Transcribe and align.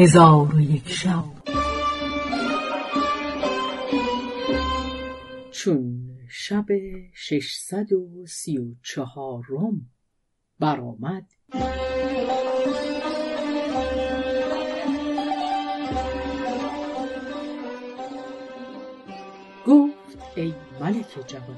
هزار 0.00 0.54
و 0.54 0.60
یک 0.60 0.88
شب. 0.88 1.24
چون 5.50 6.08
شب 6.30 6.64
ششصد 7.14 7.92
و 7.92 8.26
سی 8.26 8.58
و 8.58 8.74
چهارم 8.82 9.90
برآمد. 10.60 11.26
گفت 19.66 20.18
ای 20.36 20.54
ملک 20.80 21.26
جوان 21.26 21.56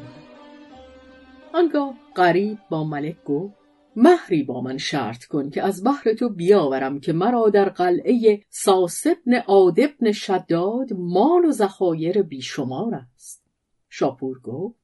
آنگاه 1.55 1.95
غریب 2.17 2.59
با 2.71 2.85
ملک 2.85 3.25
گفت 3.25 3.60
مهری 4.03 4.43
با 4.43 4.61
من 4.61 4.79
شرط 4.79 5.25
کن 5.25 5.51
که 5.51 5.63
از 5.63 5.85
بحر 5.85 6.13
تو 6.15 6.29
بیاورم 6.29 7.01
که 7.01 7.13
مرا 7.13 7.51
در 7.51 7.69
قلعه 7.69 8.45
ساسبن 8.49 9.35
عادبن 9.47 10.13
شداد 10.13 10.93
مال 10.93 11.45
و 11.45 11.53
ذخایر 11.53 12.23
بیشمار 12.23 12.95
است. 12.95 13.45
شاپور 13.89 14.41
گفت 14.41 14.81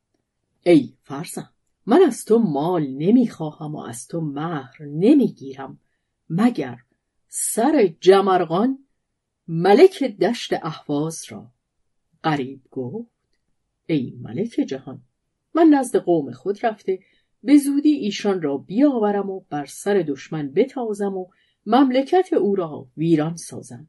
ای 0.63 0.93
فرزند 1.03 1.53
من 1.87 2.03
از 2.03 2.25
تو 2.25 2.39
مال 2.39 2.87
نمی‌خواهم 2.87 3.75
و 3.75 3.79
از 3.81 4.09
تو 4.09 4.21
مهر 4.21 4.83
نمی‌گیرم 4.83 5.79
مگر 6.31 6.79
سر 7.29 7.95
جمرغان 8.01 8.79
ملک 9.49 10.05
دشت 10.05 10.53
احواز 10.53 11.25
را؟ 11.29 11.51
قریب 12.23 12.63
گفت 12.71 13.11
ای 13.87 14.19
ملک 14.21 14.49
جهان 14.49 15.03
من 15.55 15.67
نزد 15.67 15.97
قوم 15.97 16.33
خود 16.33 16.67
رفته 16.67 16.99
به 17.47 17.57
زودی 17.57 17.93
ایشان 17.93 18.43
را 18.43 18.57
بیاورم 18.57 19.31
و 19.31 19.41
بر 19.51 19.65
سر 19.65 20.05
دشمن 20.09 20.53
بتازم 20.53 21.17
و 21.17 21.27
مملکت 21.67 22.33
او 22.33 22.55
را 22.55 22.87
ویران 22.97 23.37
سازم. 23.37 23.89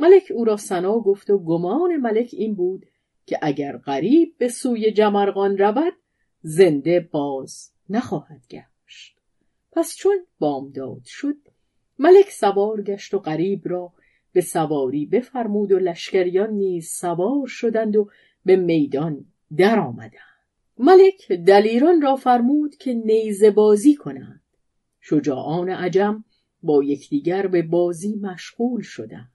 ملک 0.00 0.32
او 0.34 0.44
را 0.44 0.56
سنا 0.56 1.00
گفت 1.00 1.30
و 1.30 1.38
گمان 1.38 1.96
ملک 1.96 2.30
این 2.32 2.54
بود 2.54 2.86
که 3.26 3.38
اگر 3.42 3.76
غریب 3.76 4.34
به 4.38 4.48
سوی 4.48 4.92
جمرغان 4.92 5.58
رود 5.58 5.92
زنده 6.42 7.08
باز 7.12 7.72
نخواهد 7.88 8.42
گشت. 8.50 9.18
پس 9.72 9.96
چون 9.96 10.26
بامداد 10.38 11.02
شد 11.04 11.38
ملک 11.98 12.30
سوار 12.30 12.82
گشت 12.82 13.14
و 13.14 13.18
غریب 13.18 13.62
را 13.64 13.92
به 14.32 14.40
سواری 14.40 15.06
بفرمود 15.06 15.72
و 15.72 15.78
لشکریان 15.78 16.50
نیز 16.50 16.88
سوار 16.88 17.46
شدند 17.46 17.96
و 17.96 18.08
به 18.44 18.56
میدان 18.56 19.24
درآمدند. 19.56 20.33
ملک 20.78 21.32
دلیران 21.32 22.02
را 22.02 22.16
فرمود 22.16 22.76
که 22.76 22.94
نیزه 22.94 23.50
بازی 23.50 23.94
کنند. 23.94 24.42
شجاعان 25.00 25.70
عجم 25.70 26.24
با 26.62 26.84
یکدیگر 26.84 27.46
به 27.46 27.62
بازی 27.62 28.16
مشغول 28.16 28.82
شدند. 28.82 29.32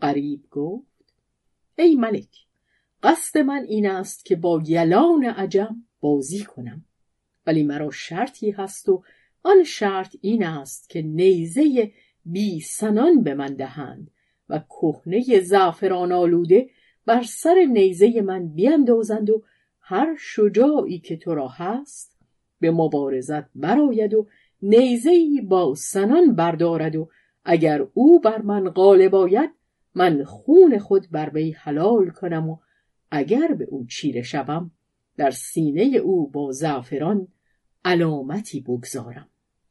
قریب 0.00 0.44
گفت 0.50 1.14
ای 1.78 1.94
ملک 1.94 2.36
قصد 3.02 3.38
من 3.38 3.64
این 3.68 3.86
است 3.86 4.24
که 4.24 4.36
با 4.36 4.62
یلان 4.66 5.24
عجم 5.24 5.76
بازی 6.00 6.44
کنم. 6.44 6.84
ولی 7.46 7.62
مرا 7.62 7.90
شرطی 7.90 8.50
هست 8.50 8.88
و 8.88 9.02
آن 9.42 9.64
شرط 9.64 10.16
این 10.20 10.44
است 10.44 10.90
که 10.90 11.02
نیزه 11.02 11.92
بی 12.24 12.60
سنان 12.60 13.22
به 13.22 13.34
من 13.34 13.54
دهند 13.54 14.10
و 14.48 14.58
کهنه 14.58 15.40
زعفران 15.40 16.12
آلوده 16.12 16.70
بر 17.06 17.22
سر 17.22 17.66
نیزه 17.70 18.20
من 18.20 18.48
بیندازند 18.48 19.30
و 19.30 19.44
هر 19.92 20.16
شجاعی 20.18 20.98
که 20.98 21.16
تو 21.16 21.34
را 21.34 21.48
هست 21.48 22.18
به 22.60 22.70
مبارزت 22.70 23.44
براید 23.54 24.14
و 24.14 24.26
نیزهای 24.62 25.40
با 25.40 25.74
سنان 25.74 26.34
بردارد 26.34 26.96
و 26.96 27.08
اگر 27.44 27.86
او 27.94 28.20
بر 28.20 28.42
من 28.42 28.70
غالب 28.70 29.14
آید 29.14 29.50
من 29.94 30.24
خون 30.24 30.78
خود 30.78 31.10
بر 31.10 31.30
وی 31.34 31.50
حلال 31.50 32.10
کنم 32.10 32.50
و 32.50 32.56
اگر 33.10 33.48
به 33.48 33.64
او 33.64 33.86
چیره 33.86 34.22
شوم 34.22 34.70
در 35.16 35.30
سینه 35.30 35.82
او 35.82 36.30
با 36.30 36.52
زعفران 36.52 37.28
علامتی 37.84 38.60
بگذارم. 38.60 39.28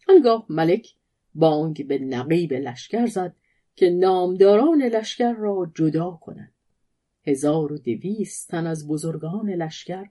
آنگاه 0.09 0.45
ملک 0.49 0.87
بانگ 1.35 1.87
به 1.87 1.99
نقیب 1.99 2.53
لشکر 2.53 3.05
زد 3.05 3.35
که 3.75 3.89
نامداران 3.89 4.81
لشکر 4.81 5.33
را 5.33 5.71
جدا 5.75 6.19
کند. 6.21 6.50
هزار 7.27 7.73
و 7.73 7.77
دویست 7.77 8.47
تن 8.47 8.67
از 8.67 8.87
بزرگان 8.87 9.49
لشکر 9.49 10.05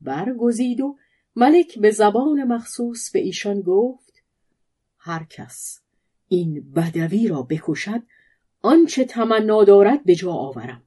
برگزید 0.00 0.80
و 0.80 0.96
ملک 1.36 1.78
به 1.78 1.90
زبان 1.90 2.44
مخصوص 2.44 3.10
به 3.10 3.18
ایشان 3.18 3.60
گفت 3.60 4.22
هر 4.98 5.26
کس 5.30 5.80
این 6.28 6.72
بدوی 6.72 7.28
را 7.28 7.42
بکشد 7.42 8.02
آنچه 8.62 9.04
تمنا 9.04 9.64
دارد 9.64 10.04
به 10.04 10.14
جا 10.14 10.32
آورم. 10.32 10.82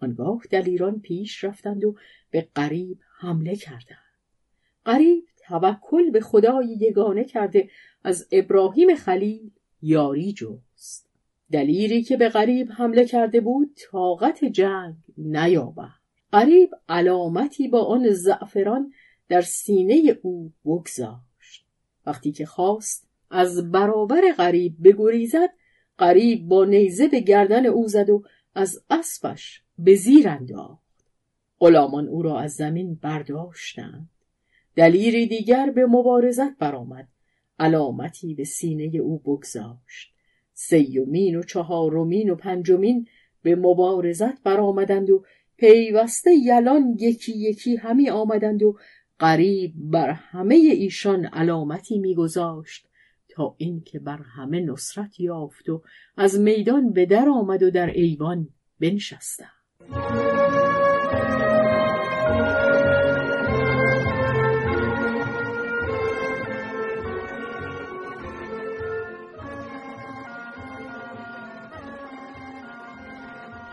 آنگاه 0.00 0.42
دلیران 0.50 1.00
پیش 1.00 1.44
رفتند 1.44 1.84
و 1.84 1.96
به 2.30 2.48
قریب 2.54 3.00
حمله 3.18 3.56
کردند. 3.56 3.98
قریب 4.84 5.24
توکل 5.46 6.10
به 6.10 6.20
خدای 6.20 6.76
یگانه 6.80 7.24
کرده 7.24 7.70
از 8.04 8.28
ابراهیم 8.32 8.94
خلیل 8.94 9.50
یاری 9.82 10.32
جست. 10.32 11.07
دلیری 11.52 12.02
که 12.02 12.16
به 12.16 12.28
غریب 12.28 12.68
حمله 12.72 13.04
کرده 13.04 13.40
بود 13.40 13.76
طاقت 13.90 14.44
جنگ 14.44 14.94
نیاورد 15.18 15.98
غریب 16.32 16.70
علامتی 16.88 17.68
با 17.68 17.84
آن 17.84 18.10
زعفران 18.10 18.92
در 19.28 19.40
سینه 19.40 20.18
او 20.22 20.52
بگذاشت. 20.64 21.66
وقتی 22.06 22.32
که 22.32 22.46
خواست 22.46 23.08
از 23.30 23.70
برابر 23.70 24.32
غریب 24.38 24.76
بگریزد 24.84 25.50
غریب 25.98 26.48
با 26.48 26.64
نیزه 26.64 27.08
به 27.08 27.20
گردن 27.20 27.66
او 27.66 27.88
زد 27.88 28.10
و 28.10 28.22
از 28.54 28.84
اسبش 28.90 29.62
به 29.78 29.94
زیر 29.94 30.28
انداخت. 30.28 30.88
غلامان 31.60 32.08
او 32.08 32.22
را 32.22 32.40
از 32.40 32.52
زمین 32.52 32.94
برداشتند. 32.94 34.10
دلیری 34.76 35.26
دیگر 35.26 35.70
به 35.70 35.86
مبارزت 35.86 36.58
برآمد. 36.58 37.08
علامتی 37.58 38.34
به 38.34 38.44
سینه 38.44 38.98
او 38.98 39.18
بگذاشت. 39.18 40.17
سیومین 40.60 41.36
و 41.36 41.42
چهارمین 41.42 42.30
و 42.30 42.34
پنجمین 42.34 43.06
به 43.42 43.56
مبارزت 43.56 44.42
برآمدند 44.42 45.10
و 45.10 45.24
پیوسته 45.56 46.30
یلان 46.34 46.96
یکی 46.98 47.32
یکی 47.32 47.76
همی 47.76 48.10
آمدند 48.10 48.62
و 48.62 48.76
قریب 49.18 49.72
بر 49.76 50.10
همه 50.10 50.54
ایشان 50.54 51.24
علامتی 51.24 51.98
میگذاشت 51.98 52.88
تا 53.28 53.54
اینکه 53.58 53.98
بر 53.98 54.18
همه 54.36 54.60
نصرت 54.60 55.20
یافت 55.20 55.68
و 55.68 55.82
از 56.16 56.40
میدان 56.40 56.92
به 56.92 57.06
در 57.06 57.28
آمد 57.28 57.62
و 57.62 57.70
در 57.70 57.90
ایوان 57.90 58.48
بنشستند. 58.80 60.27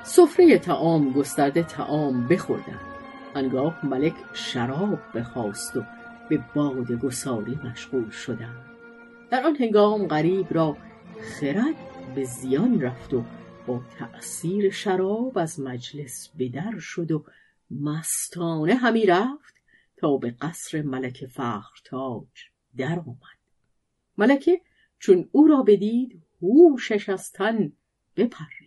سفره 0.08 0.58
تعام 0.58 1.14
گسترده 1.14 1.64
تعام 1.64 2.28
بخوردند 2.28 2.80
آنگاه 3.36 3.86
ملک 3.86 4.14
شراب 4.34 5.00
بخواست 5.16 5.78
و 5.78 5.84
به 6.30 6.44
باد 6.56 6.92
گساری 6.92 7.60
مشغول 7.64 8.10
شدند 8.10 8.66
در 9.32 9.44
آن 9.44 9.56
هنگام 9.56 10.08
غریب 10.08 10.54
را 10.54 10.78
خرد 11.22 11.76
به 12.16 12.24
زیان 12.24 12.82
رفت 12.82 13.14
و 13.14 13.24
با 13.68 13.82
تأثیر 14.00 14.70
شراب 14.70 15.38
از 15.38 15.60
مجلس 15.60 16.30
بدر 16.40 16.80
شد 16.80 17.12
و 17.12 17.26
مستانه 17.72 18.76
همی 18.76 19.06
رفت 19.06 19.56
تا 19.98 20.18
به 20.18 20.36
قصر 20.42 20.82
ملک 20.82 21.26
فخرتاج 21.26 22.28
در 22.78 23.00
آمد 23.00 23.40
ملکه 24.18 24.62
چون 25.00 25.30
او 25.32 25.48
را 25.48 25.64
بدید 25.64 26.22
هوشش 26.42 27.10
از 27.10 27.32
تن 27.32 27.72
بپرید 28.18 28.65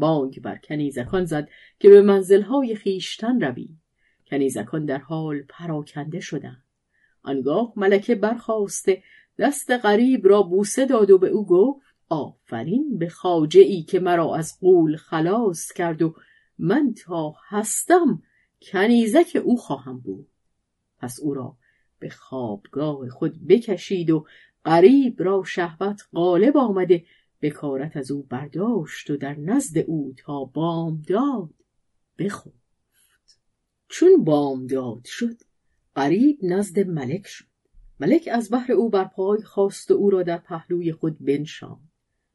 بانگ 0.00 0.40
بر 0.40 0.56
کنیزکان 0.56 1.24
زد 1.24 1.48
که 1.78 1.88
به 1.88 2.02
منزلهای 2.02 2.74
خیشتن 2.74 3.40
روی. 3.40 3.68
کنیزکان 4.26 4.84
در 4.84 4.98
حال 4.98 5.42
پراکنده 5.48 6.20
شدند. 6.20 6.64
آنگاه 7.22 7.72
ملکه 7.76 8.14
برخواسته 8.14 9.02
دست 9.38 9.70
غریب 9.70 10.28
را 10.28 10.42
بوسه 10.42 10.86
داد 10.86 11.10
و 11.10 11.18
به 11.18 11.28
او 11.28 11.46
گفت 11.46 11.80
آفرین 12.08 12.98
به 12.98 13.08
خاجه 13.08 13.60
ای 13.60 13.82
که 13.82 14.00
مرا 14.00 14.36
از 14.36 14.60
قول 14.60 14.96
خلاص 14.96 15.72
کرد 15.72 16.02
و 16.02 16.14
من 16.58 16.94
تا 16.94 17.34
هستم 17.48 18.22
کنیزک 18.62 19.42
او 19.44 19.56
خواهم 19.56 20.00
بود. 20.00 20.28
پس 20.98 21.20
او 21.20 21.34
را 21.34 21.56
به 21.98 22.10
خوابگاه 22.10 23.08
خود 23.08 23.46
بکشید 23.46 24.10
و 24.10 24.26
غریب 24.64 25.22
را 25.22 25.42
شهوت 25.46 26.02
غالب 26.14 26.56
آمده 26.56 27.04
بکارت 27.42 27.96
از 27.96 28.10
او 28.10 28.22
برداشت 28.22 29.10
و 29.10 29.16
در 29.16 29.34
نزد 29.34 29.78
او 29.78 30.14
تا 30.16 30.44
بامداد 30.44 31.54
بخفت. 32.18 33.40
چون 33.88 34.24
بامداد 34.24 35.04
شد 35.04 35.36
قریب 35.94 36.38
نزد 36.42 36.80
ملک 36.80 37.26
شد. 37.26 37.44
ملک 38.00 38.28
از 38.32 38.50
بحر 38.50 38.72
او 38.72 38.90
بر 38.90 39.04
پای 39.04 39.42
خواست 39.42 39.90
و 39.90 39.94
او 39.94 40.10
را 40.10 40.22
در 40.22 40.38
پهلوی 40.38 40.92
خود 40.92 41.24
بنشاند. 41.24 41.90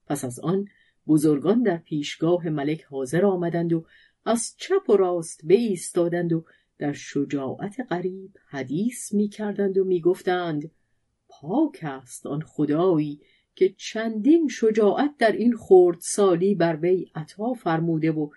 پس 0.08 0.26
از 0.26 0.40
آن 0.40 0.68
بزرگان 1.08 1.64
در 1.64 1.78
پیشگاه 1.78 2.50
ملک 2.50 2.84
حاضر 2.84 3.26
آمدند 3.26 3.74
و 3.74 3.86
از 4.26 4.56
چپ 4.58 4.90
و 4.90 4.94
راست 4.98 5.42
ایستادند 5.44 6.34
و 6.34 6.46
در 6.78 6.94
شجاعت 6.94 7.76
غریب 7.90 8.38
حدیث 8.48 9.14
می 9.14 9.28
کردند 9.30 9.78
و 9.78 9.84
می 9.84 10.02
گفتند 10.02 10.72
پاک 11.28 11.80
است 11.82 12.26
آن 12.26 12.42
خدایی 12.42 13.22
که 13.56 13.76
چندین 13.78 14.48
شجاعت 14.48 15.18
در 15.18 15.32
این 15.32 15.56
سالی 16.00 16.56
بر 16.56 16.76
وی 16.82 17.12
عطا 17.16 17.54
فرموده 17.54 18.12
و 18.12 18.30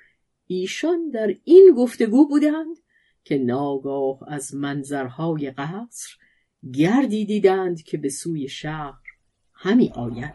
ایشان 0.47 1.11
در 1.11 1.35
این 1.45 1.75
گفتگو 1.77 2.29
بودند 2.29 2.77
که 3.25 3.39
ناگاه 3.39 4.19
از 4.27 4.55
منظرهای 4.55 5.51
قصر 5.51 6.17
گردی 6.73 7.25
دیدند 7.25 7.83
که 7.83 7.99
به 7.99 8.09
سوی 8.09 8.49
شهر 8.49 9.03
همی 9.53 9.93
آید. 9.95 10.35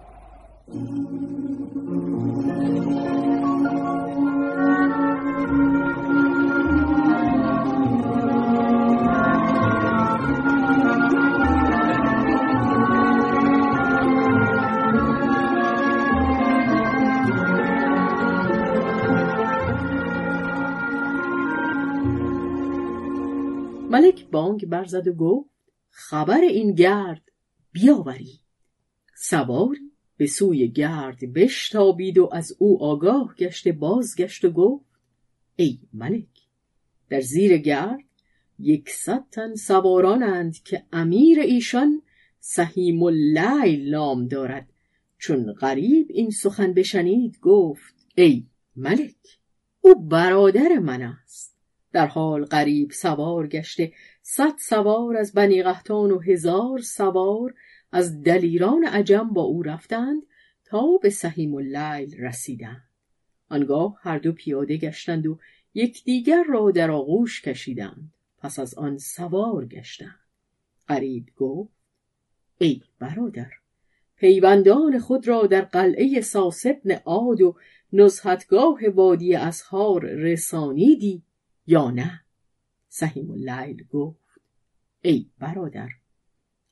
ملک 23.94 24.28
بانگ 24.30 24.66
برزد 24.66 25.08
و 25.08 25.14
گفت 25.14 25.50
خبر 25.90 26.42
این 26.42 26.74
گرد 26.76 27.22
بیاورید 27.72 28.40
سواری 29.16 29.92
به 30.18 30.28
سوی 30.28 30.68
گرد 30.68 31.34
بشتابید 31.34 32.18
و 32.18 32.30
از 32.32 32.56
او 32.60 32.84
آگاه 32.84 33.36
گشته 33.36 33.72
بازگشت 33.72 34.46
و 34.46 34.52
گفت 34.52 34.86
ای 35.56 35.80
ملک 35.94 36.28
در 37.10 37.22
زیر 37.22 37.58
گرد 37.58 38.04
یکصد 38.60 39.24
تن 39.32 39.56
سوارانند 39.56 40.64
که 40.64 40.84
امیر 40.92 41.40
ایشان 41.40 42.02
سهیم 42.40 43.04
اللیل 43.04 43.90
نام 43.90 44.28
دارد. 44.28 44.70
چون 45.18 45.54
غریب 45.54 46.08
این 46.10 46.30
سخن 46.30 46.74
بشنید 46.74 47.40
گفت 47.40 48.08
ای 48.16 48.46
ملک 48.76 49.40
او 49.82 49.96
برادر 49.96 50.80
من 50.80 51.02
است. 51.02 51.53
در 51.94 52.08
حال 52.08 52.46
غریب 52.46 52.92
سوار 52.92 53.48
گشته. 53.48 53.94
صد 54.22 54.54
سوار 54.60 55.18
از 55.18 55.34
بنی 55.34 55.64
قهتان 55.64 56.12
و 56.12 56.20
هزار 56.20 56.80
سوار 56.80 57.54
از 57.92 58.24
دلیران 58.24 58.86
عجم 58.86 59.30
با 59.30 59.42
او 59.42 59.64
رفتند 59.64 60.24
تا 60.66 60.98
به 61.02 61.10
سهیم 61.10 61.56
اللیل 61.56 62.18
رسیدند. 62.18 62.90
آنگاه 63.50 64.00
هر 64.02 64.18
دو 64.18 64.32
پیاده 64.32 64.78
گشتند 64.78 65.28
و 65.28 65.40
یکدیگر 65.74 66.44
را 66.44 66.72
در 66.72 66.92
آغوش 66.92 67.42
کشیدند. 67.42 68.14
پس 68.38 68.60
از 68.60 68.74
آن 68.74 68.98
سوار 68.98 69.66
گشتند. 69.66 70.20
قریب 70.88 71.26
گفت 71.36 71.74
ای 72.58 72.82
برادر 73.00 73.52
پیوندان 74.18 75.00
خود 75.00 75.28
را 75.28 75.48
در 75.48 75.62
قلعه 75.62 76.22
ساسبن 76.22 76.92
عاد 76.92 77.42
و 77.42 77.56
نزهتگاه 77.94 78.80
وادی 78.94 79.36
اسهار 79.36 80.06
رسانیدی. 80.06 81.24
یا 81.68 81.92
نه؟ 81.92 82.22
سهیم 82.88 83.32
اللیل 83.32 83.86
گفت 83.92 84.42
ای 85.02 85.26
برادر 85.40 85.90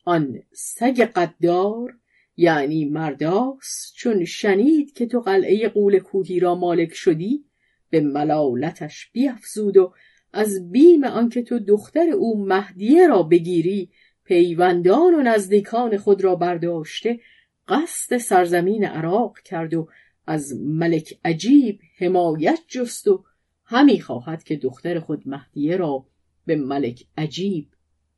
آن 0.06 0.40
سگ 0.52 1.02
قدار 1.02 1.98
یعنی 2.38 2.86
مرداس 2.86 3.94
چون 3.96 4.26
شنید 4.26 4.94
که 4.94 5.06
تو 5.06 5.20
قلعه 5.20 5.70
قول 5.70 6.00
کوهی 6.00 6.40
را 6.40 6.56
مالک 6.56 6.94
شدی 6.94 7.46
به 7.90 8.02
ملالتش 8.02 9.10
بیافزود 9.14 9.78
و 9.78 9.94
از 10.34 10.72
بیم 10.72 11.04
آنکه 11.04 11.44
تو 11.44 11.60
دختر 11.60 12.10
او 12.10 12.46
مهدیه 12.46 13.08
را 13.08 13.24
بگیری 13.24 13.90
پیوندان 14.24 15.14
و 15.14 15.22
نزدیکان 15.22 15.98
خود 15.98 16.24
را 16.24 16.36
برداشته 16.36 17.20
قصد 17.68 18.18
سرزمین 18.18 18.86
عراق 18.86 19.40
کرد 19.40 19.74
و 19.74 19.88
از 20.28 20.62
ملک 20.62 21.20
عجیب 21.26 21.80
حمایت 21.98 22.60
جست 22.68 23.08
و 23.08 23.24
همی 23.72 24.02
خواهد 24.02 24.44
که 24.44 24.56
دختر 24.56 25.00
خود 25.00 25.28
مهدیه 25.28 25.78
را 25.78 26.06
به 26.46 26.56
ملک 26.56 27.08
عجیب 27.18 27.70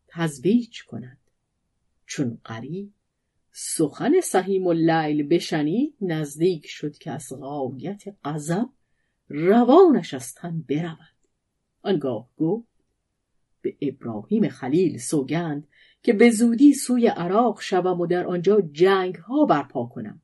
تزویج 0.08 0.84
کند. 0.84 1.18
چون 2.06 2.42
قریب 2.44 2.94
سخن 3.52 4.22
سهیم 4.22 4.68
اللیل 4.68 5.28
بشنید 5.28 5.96
نزدیک 6.02 6.68
شد 6.68 6.98
که 6.98 7.12
از 7.12 7.34
غایت 7.40 8.04
غضب 8.26 8.70
روانش 9.28 10.14
از 10.14 10.34
تن 10.34 10.62
برود. 10.62 11.18
آنگاه 11.82 12.30
گفت 12.38 12.68
به 13.62 13.78
ابراهیم 13.82 14.50
خلیل 14.50 14.98
سوگند 14.98 15.68
که 16.04 16.14
به 16.14 16.30
زودی 16.30 16.74
سوی 16.74 17.08
عراق 17.08 17.62
شوم 17.62 18.02
و 18.02 18.08
در 18.08 18.28
آنجا 18.28 18.62
جنگ 18.62 19.16
ها 19.16 19.46
برپا 19.46 19.86
کنم. 19.86 20.22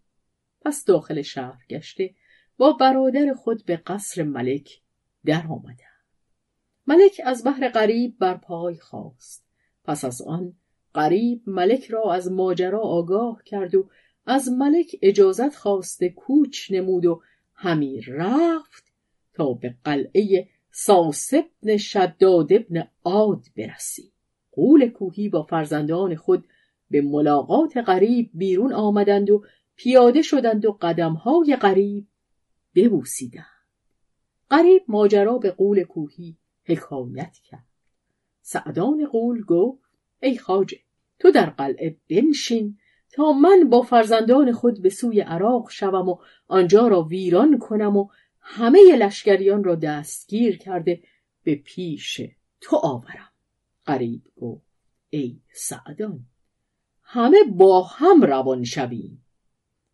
پس 0.62 0.86
داخل 0.86 1.22
شهر 1.22 1.66
گشته 1.70 2.16
با 2.58 2.74
برادر 2.74 3.34
خود 3.34 3.66
به 3.66 3.78
قصر 3.78 4.24
ملک 4.24 4.82
در 5.26 5.48
آمده 5.50 5.84
ملک 6.88 7.22
از 7.26 7.44
بحر 7.44 7.70
غریب 7.70 8.18
بر 8.20 8.38
پای 8.38 8.76
خواست 8.76 9.46
پس 9.84 10.06
از 10.06 10.22
آن 10.22 10.54
قریب 10.94 11.42
ملک 11.48 11.88
را 11.88 12.14
از 12.14 12.32
ماجرا 12.32 12.80
آگاه 12.80 13.44
کرد 13.46 13.76
و 13.76 13.90
از 14.26 14.50
ملک 14.50 14.96
اجازت 15.02 15.56
خواسته 15.56 16.10
کوچ 16.10 16.72
نمود 16.72 17.06
و 17.06 17.22
همی 17.54 18.02
رفت 18.02 18.84
تا 19.34 19.54
به 19.54 19.76
قلعه 19.84 20.48
ساس 20.72 21.34
ابن 21.34 21.78
شداد 21.78 22.54
ابن 22.54 22.88
عاد 23.04 23.46
برسی. 23.58 24.12
قول 24.52 24.90
کوهی 24.90 25.30
با 25.30 25.44
فرزندان 25.44 26.16
خود 26.16 26.48
به 26.90 27.02
ملاقات 27.02 27.78
غریب 27.78 28.30
بیرون 28.34 28.74
آمدند 28.74 29.30
و 29.30 29.44
پیاده 29.76 30.22
شدند 30.22 30.66
و 30.66 30.78
قدمهای 30.82 31.56
غریب 31.56 32.08
ببوسیدند. 32.76 33.59
غریب 34.52 34.84
ماجرا 34.88 35.38
به 35.38 35.52
قول 35.52 35.84
کوهی 35.84 36.38
حکایت 36.64 37.38
کرد. 37.44 37.66
سعدان 38.42 39.06
قول 39.06 39.44
گفت 39.44 39.90
ای 40.22 40.38
خاجه 40.38 40.80
تو 41.20 41.32
در 41.32 41.50
قلعه 41.50 41.98
بنشین 42.10 42.78
تا 43.12 43.32
من 43.32 43.70
با 43.70 43.82
فرزندان 43.82 44.52
خود 44.52 44.82
به 44.82 44.90
سوی 44.90 45.22
عراق 45.22 45.70
شوم 45.70 46.10
و 46.10 46.18
آنجا 46.48 46.88
را 46.88 47.02
ویران 47.02 47.58
کنم 47.58 47.98
و 47.98 48.08
همه 48.40 48.80
لشکریان 48.96 49.64
را 49.64 49.76
دستگیر 49.76 50.58
کرده 50.58 51.04
به 51.44 51.56
پیش 51.56 52.22
تو 52.62 52.76
آورم. 52.76 53.32
قریب 53.86 54.22
گفت 54.36 54.70
ای 55.10 55.40
سعدان 55.54 56.26
همه 57.02 57.44
با 57.44 57.84
هم 57.84 58.22
روان 58.22 58.64
شویم. 58.64 59.26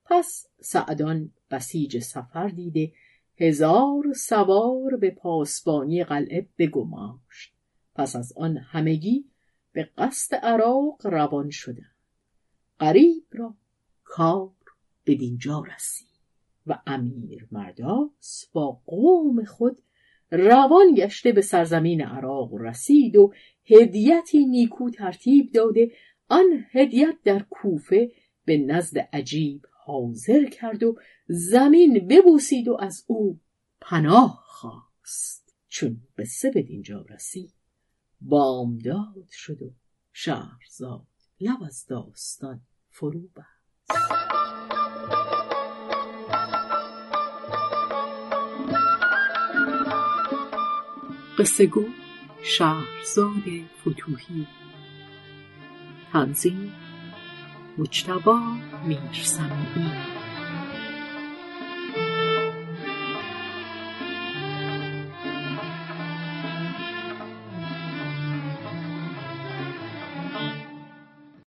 پس 0.05 0.47
سعدان 0.61 1.31
بسیج 1.51 1.99
سفر 1.99 2.47
دیده 2.47 2.91
هزار 3.37 4.13
سوار 4.15 4.97
به 4.97 5.09
پاسبانی 5.09 6.03
قلعه 6.03 6.47
بگماشت. 6.57 7.53
پس 7.95 8.15
از 8.15 8.33
آن 8.37 8.57
همگی 8.57 9.25
به 9.73 9.89
قصد 9.97 10.35
عراق 10.35 11.07
روان 11.07 11.49
شدند. 11.49 11.95
قریب 12.79 13.23
را 13.31 13.55
کار 14.03 14.51
به 15.03 15.15
دینجا 15.15 15.63
رسید 15.75 16.07
و 16.67 16.79
امیر 16.87 17.47
مرداس 17.51 18.49
با 18.53 18.81
قوم 18.85 19.43
خود 19.43 19.81
روان 20.31 20.93
گشته 20.95 21.31
به 21.31 21.41
سرزمین 21.41 22.01
عراق 22.01 22.53
رسید 22.53 23.15
و 23.15 23.33
هدیتی 23.65 24.45
نیکو 24.45 24.89
ترتیب 24.89 25.51
داده. 25.51 25.91
آن 26.29 26.65
هدیت 26.71 27.15
در 27.23 27.45
کوفه 27.49 28.11
به 28.45 28.57
نزد 28.57 28.97
عجیب 28.97 29.61
حاضر 29.85 30.45
کرد 30.45 30.83
و 30.83 30.95
زمین 31.27 32.07
ببوسید 32.07 32.67
و 32.67 32.77
از 32.79 33.03
او 33.07 33.39
پناه 33.81 34.43
خواست. 34.47 35.55
چون 35.69 36.01
به 36.15 36.25
به 36.53 36.61
دینجا 36.61 37.05
رسید 37.09 37.53
بامداد 38.21 39.29
شد 39.31 39.61
و 39.61 39.71
شهرزاد 40.13 41.07
لب 41.39 41.63
از 41.63 41.85
داستان 41.87 42.61
فرو 42.89 43.21
بست. 43.21 44.01
قصه 51.37 51.65
گو 51.65 51.85
شهرزاد 52.43 53.43
فتوهی 53.81 54.47
تنظیم 56.13 56.73
مجتبا 57.77 58.39
میرسمی 58.85 59.91